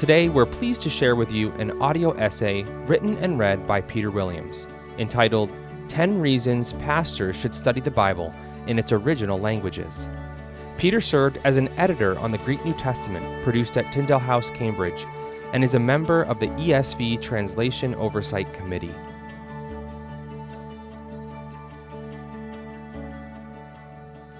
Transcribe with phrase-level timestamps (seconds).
[0.00, 4.10] Today, we're pleased to share with you an audio essay written and read by Peter
[4.10, 5.50] Williams entitled
[5.88, 8.32] 10 Reasons Pastors Should Study the Bible
[8.66, 10.08] in its Original Languages.
[10.78, 15.04] Peter served as an editor on the Greek New Testament produced at Tyndale House, Cambridge,
[15.52, 18.94] and is a member of the ESV Translation Oversight Committee.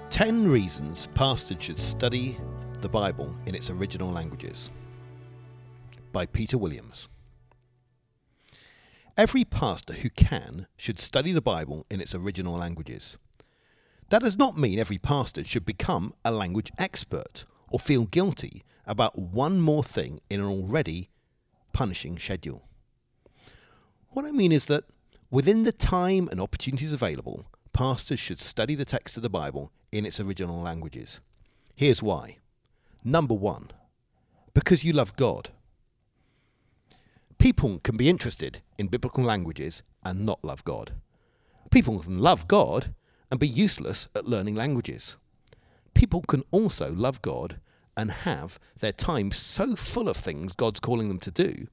[0.08, 2.38] Ten reasons pastors should study
[2.80, 4.70] the Bible in its original languages
[6.12, 7.08] by Peter Williams.
[9.16, 13.18] Every pastor who can should study the Bible in its original languages.
[14.08, 19.18] That does not mean every pastor should become a language expert or feel guilty about
[19.18, 21.10] one more thing in an already
[21.72, 22.68] punishing schedule.
[24.08, 24.84] What I mean is that
[25.30, 30.04] within the time and opportunities available, pastors should study the text of the Bible in
[30.04, 31.20] its original languages.
[31.76, 32.38] Here's why.
[33.04, 33.70] Number one,
[34.54, 35.50] because you love God.
[37.40, 40.92] People can be interested in biblical languages and not love God.
[41.70, 42.92] People can love God
[43.30, 45.16] and be useless at learning languages.
[45.94, 47.58] People can also love God
[47.96, 51.66] and have their time so full of things God's calling them to do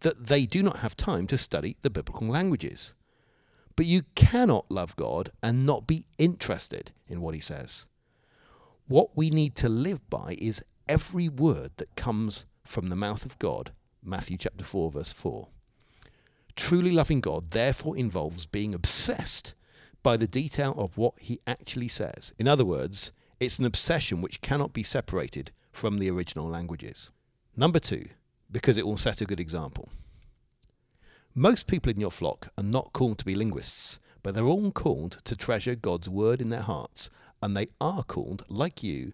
[0.00, 2.94] that they do not have time to study the biblical languages.
[3.76, 7.84] But you cannot love God and not be interested in what He says.
[8.88, 13.38] What we need to live by is every word that comes from the mouth of
[13.38, 13.72] God,
[14.04, 15.48] Matthew chapter 4, verse 4.
[16.56, 19.54] Truly loving God therefore involves being obsessed
[20.02, 22.32] by the detail of what He actually says.
[22.38, 27.10] In other words, it's an obsession which cannot be separated from the original languages.
[27.56, 28.06] Number two,
[28.50, 29.88] because it will set a good example.
[31.34, 35.18] Most people in your flock are not called to be linguists, but they're all called
[35.24, 37.10] to treasure God's word in their hearts,
[37.42, 39.12] and they are called, like you,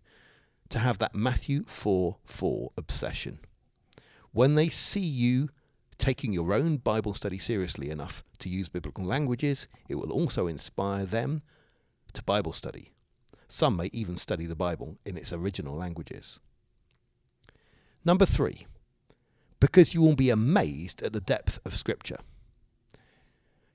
[0.68, 3.41] to have that Matthew 4 4 obsession.
[4.33, 5.50] When they see you
[5.98, 11.05] taking your own Bible study seriously enough to use biblical languages, it will also inspire
[11.05, 11.42] them
[12.13, 12.92] to Bible study.
[13.48, 16.39] Some may even study the Bible in its original languages.
[18.05, 18.67] Number three,
[19.58, 22.19] because you will be amazed at the depth of Scripture.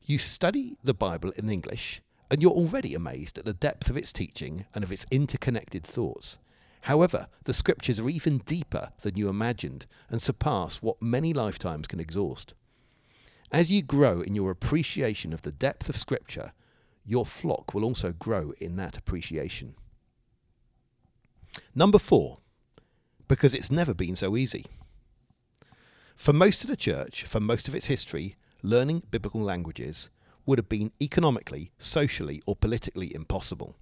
[0.02, 2.02] You study the Bible in English,
[2.32, 6.38] and you're already amazed at the depth of its teaching and of its interconnected thoughts.
[6.85, 12.00] However, the Scriptures are even deeper than you imagined and surpass what many lifetimes can
[12.00, 12.53] exhaust.
[13.51, 16.51] As you grow in your appreciation of the depth of Scripture,
[17.03, 19.73] your flock will also grow in that appreciation.
[21.73, 22.38] Number four,
[23.28, 24.67] because it's never been so easy.
[26.16, 30.09] For most of the church, for most of its history, learning biblical languages
[30.46, 33.75] would have been economically, socially, or politically impossible.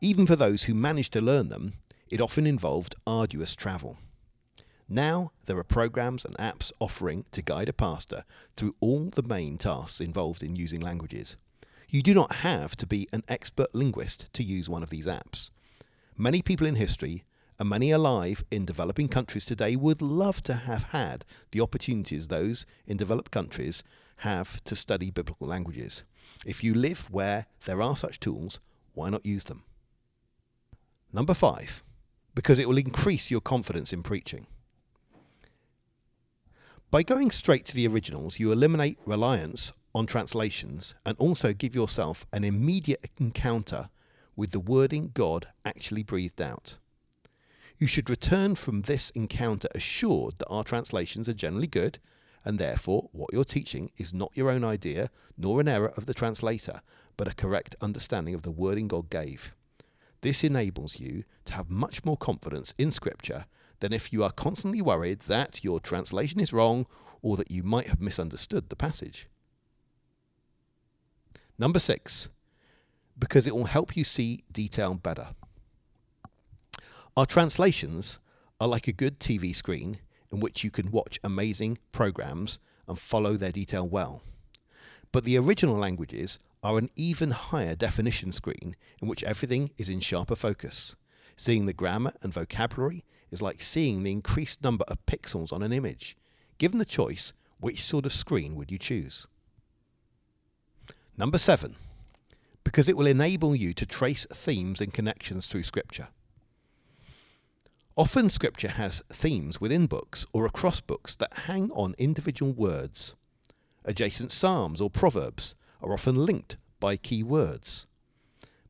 [0.00, 1.72] Even for those who managed to learn them,
[2.14, 3.98] it often involved arduous travel.
[4.88, 8.22] Now there are programs and apps offering to guide a pastor
[8.56, 11.36] through all the main tasks involved in using languages.
[11.88, 15.50] You do not have to be an expert linguist to use one of these apps.
[16.16, 17.24] Many people in history
[17.58, 22.64] and many alive in developing countries today would love to have had the opportunities those
[22.86, 23.82] in developed countries
[24.18, 26.04] have to study biblical languages.
[26.46, 28.60] If you live where there are such tools,
[28.92, 29.64] why not use them?
[31.12, 31.83] Number five,
[32.34, 34.46] because it will increase your confidence in preaching.
[36.90, 42.26] By going straight to the originals, you eliminate reliance on translations and also give yourself
[42.32, 43.88] an immediate encounter
[44.36, 46.78] with the wording God actually breathed out.
[47.78, 51.98] You should return from this encounter assured that our translations are generally good,
[52.44, 56.14] and therefore what you're teaching is not your own idea nor an error of the
[56.14, 56.80] translator,
[57.16, 59.52] but a correct understanding of the wording God gave.
[60.24, 63.44] This enables you to have much more confidence in Scripture
[63.80, 66.86] than if you are constantly worried that your translation is wrong
[67.20, 69.28] or that you might have misunderstood the passage.
[71.58, 72.30] Number six,
[73.18, 75.34] because it will help you see detail better.
[77.18, 78.18] Our translations
[78.58, 79.98] are like a good TV screen
[80.32, 84.22] in which you can watch amazing programs and follow their detail well.
[85.12, 90.00] But the original languages are an even higher definition screen in which everything is in
[90.00, 90.96] sharper focus.
[91.36, 95.72] Seeing the grammar and vocabulary is like seeing the increased number of pixels on an
[95.72, 96.16] image.
[96.56, 99.26] Given the choice, which sort of screen would you choose?
[101.18, 101.76] Number seven,
[102.64, 106.08] because it will enable you to trace themes and connections through Scripture.
[107.94, 113.14] Often Scripture has themes within books or across books that hang on individual words.
[113.84, 117.86] Adjacent Psalms or Proverbs are often linked by key words.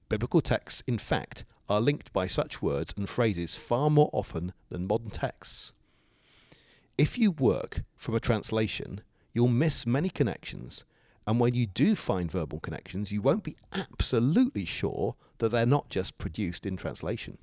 [0.09, 4.87] Biblical texts, in fact, are linked by such words and phrases far more often than
[4.87, 5.73] modern texts.
[6.97, 9.01] If you work from a translation,
[9.33, 10.85] you'll miss many connections,
[11.27, 15.89] and when you do find verbal connections, you won't be absolutely sure that they're not
[15.89, 17.39] just produced in translation.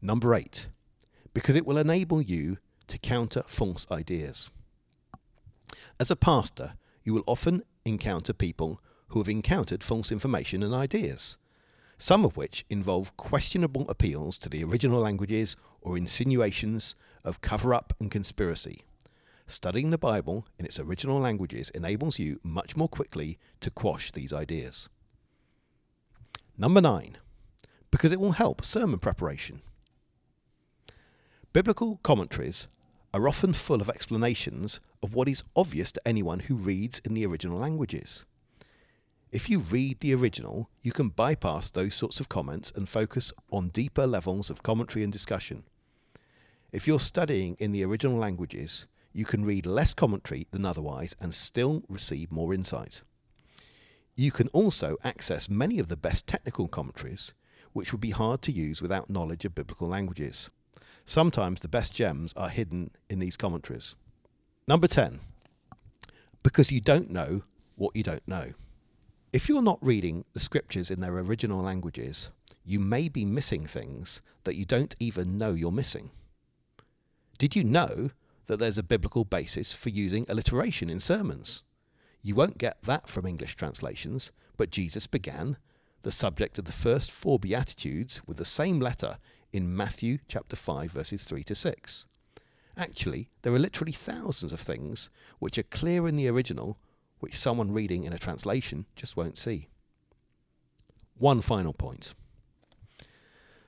[0.00, 0.68] Number eight,
[1.34, 2.58] because it will enable you
[2.88, 4.50] to counter false ideas.
[6.00, 6.74] As a pastor,
[7.08, 11.38] you will often encounter people who have encountered false information and ideas,
[11.96, 16.94] some of which involve questionable appeals to the original languages or insinuations
[17.24, 18.84] of cover up and conspiracy.
[19.46, 24.34] Studying the Bible in its original languages enables you much more quickly to quash these
[24.34, 24.90] ideas.
[26.58, 27.16] Number nine,
[27.90, 29.62] because it will help sermon preparation.
[31.54, 32.68] Biblical commentaries
[33.14, 37.24] are often full of explanations of what is obvious to anyone who reads in the
[37.24, 38.24] original languages.
[39.30, 43.68] If you read the original, you can bypass those sorts of comments and focus on
[43.68, 45.64] deeper levels of commentary and discussion.
[46.72, 51.32] If you're studying in the original languages, you can read less commentary than otherwise and
[51.34, 53.02] still receive more insight.
[54.16, 57.32] You can also access many of the best technical commentaries,
[57.72, 60.50] which would be hard to use without knowledge of biblical languages.
[61.08, 63.94] Sometimes the best gems are hidden in these commentaries.
[64.66, 65.20] Number 10.
[66.42, 67.44] Because you don't know
[67.76, 68.52] what you don't know.
[69.32, 72.28] If you're not reading the scriptures in their original languages,
[72.62, 76.10] you may be missing things that you don't even know you're missing.
[77.38, 78.10] Did you know
[78.44, 81.62] that there's a biblical basis for using alliteration in sermons?
[82.20, 85.56] You won't get that from English translations, but Jesus began
[86.02, 89.16] the subject of the first four Beatitudes with the same letter
[89.52, 92.06] in Matthew chapter 5 verses 3 to 6.
[92.76, 96.78] Actually, there are literally thousands of things which are clear in the original
[97.20, 99.68] which someone reading in a translation just won't see.
[101.16, 102.14] One final point.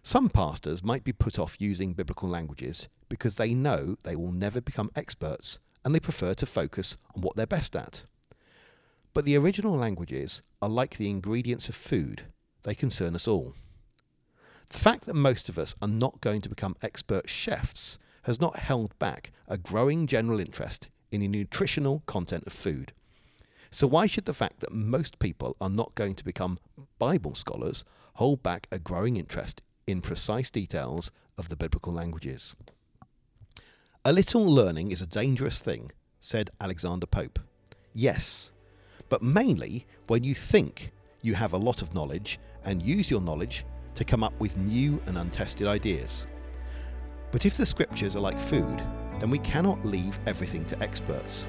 [0.02, 4.60] Some pastors might be put off using biblical languages because they know they will never
[4.60, 8.04] become experts and they prefer to focus on what they're best at.
[9.12, 12.22] But the original languages are like the ingredients of food,
[12.62, 13.54] they concern us all.
[14.70, 18.60] The fact that most of us are not going to become expert chefs has not
[18.60, 22.92] held back a growing general interest in the nutritional content of food.
[23.72, 26.58] So, why should the fact that most people are not going to become
[26.98, 27.84] Bible scholars
[28.14, 32.54] hold back a growing interest in precise details of the biblical languages?
[34.04, 35.90] A little learning is a dangerous thing,
[36.20, 37.40] said Alexander Pope.
[37.92, 38.50] Yes,
[39.08, 40.92] but mainly when you think
[41.22, 43.64] you have a lot of knowledge and use your knowledge
[44.00, 46.26] to come up with new and untested ideas.
[47.30, 48.82] But if the scriptures are like food,
[49.18, 51.46] then we cannot leave everything to experts.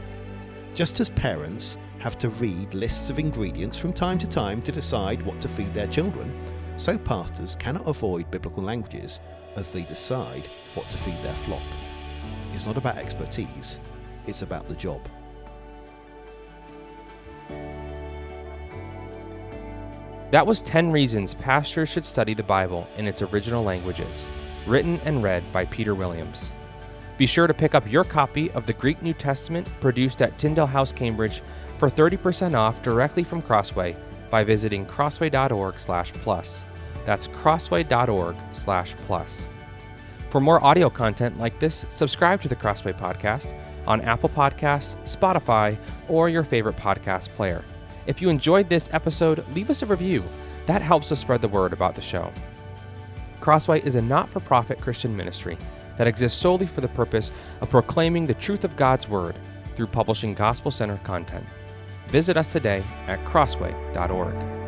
[0.74, 5.22] Just as parents have to read lists of ingredients from time to time to decide
[5.22, 6.38] what to feed their children,
[6.76, 9.22] so pastors cannot avoid biblical languages
[9.56, 11.64] as they decide what to feed their flock.
[12.52, 13.80] It's not about expertise,
[14.28, 15.08] it's about the job.
[20.32, 24.26] That was 10 Reasons Pastors Should Study the Bible in its Original Languages,
[24.66, 26.52] written and read by Peter Williams.
[27.18, 30.68] Be sure to pick up your copy of the Greek New Testament produced at Tyndale
[30.68, 31.42] House, Cambridge
[31.78, 33.94] for 30% off directly from Crossway
[34.30, 36.66] by visiting crossway.org/plus.
[37.04, 39.48] That's crossway.org/plus.
[40.30, 43.54] For more audio content like this, subscribe to the Crossway podcast
[43.86, 45.76] on Apple Podcasts, Spotify,
[46.08, 47.66] or your favorite podcast player.
[48.08, 50.24] If you enjoyed this episode, leave us a review.
[50.66, 52.32] That helps us spread the word about the show.
[53.40, 55.58] Crossway is a not for profit Christian ministry
[55.98, 57.32] that exists solely for the purpose
[57.62, 59.36] of proclaiming the truth of God's Word
[59.76, 61.46] through publishing gospel centered content.
[62.08, 64.61] Visit us today at crossway.org.